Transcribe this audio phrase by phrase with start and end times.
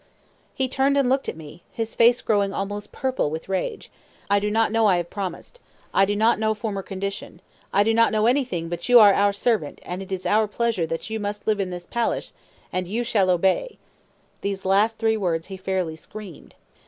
[0.55, 3.91] He turned and looked at me, his face growing almost purple with rage.
[4.31, 5.59] "I do not know I have promised.
[5.93, 7.39] I do not know former condition.
[7.71, 10.87] I do not know anything but you are our servant; and it is our pleasure
[10.87, 12.33] that you must live in this palace,
[12.73, 13.77] and you shall obey."
[14.41, 16.55] Those last three words he fairly screamed.